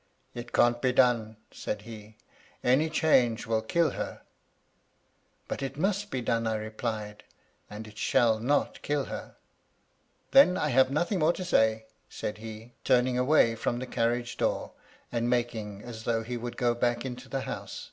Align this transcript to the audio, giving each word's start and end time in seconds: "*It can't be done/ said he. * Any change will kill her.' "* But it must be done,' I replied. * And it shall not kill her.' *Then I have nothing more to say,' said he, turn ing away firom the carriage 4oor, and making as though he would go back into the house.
"*It 0.34 0.52
can't 0.52 0.82
be 0.82 0.92
done/ 0.92 1.36
said 1.52 1.82
he. 1.82 2.16
* 2.38 2.64
Any 2.74 2.90
change 2.90 3.46
will 3.46 3.62
kill 3.62 3.90
her.' 3.90 4.22
"* 5.10 5.46
But 5.46 5.62
it 5.62 5.76
must 5.76 6.10
be 6.10 6.20
done,' 6.20 6.48
I 6.48 6.56
replied. 6.56 7.22
* 7.44 7.70
And 7.70 7.86
it 7.86 7.96
shall 7.96 8.40
not 8.40 8.82
kill 8.82 9.04
her.' 9.04 9.36
*Then 10.32 10.56
I 10.56 10.70
have 10.70 10.90
nothing 10.90 11.20
more 11.20 11.32
to 11.34 11.44
say,' 11.44 11.86
said 12.08 12.38
he, 12.38 12.72
turn 12.82 13.06
ing 13.06 13.16
away 13.16 13.54
firom 13.54 13.78
the 13.78 13.86
carriage 13.86 14.36
4oor, 14.36 14.72
and 15.12 15.30
making 15.30 15.82
as 15.82 16.02
though 16.02 16.24
he 16.24 16.36
would 16.36 16.56
go 16.56 16.74
back 16.74 17.04
into 17.04 17.28
the 17.28 17.42
house. 17.42 17.92